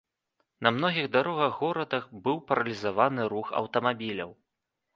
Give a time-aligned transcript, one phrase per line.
[0.67, 4.37] На многіх дарогах горада быў паралізаваны рух аўтамабіляў.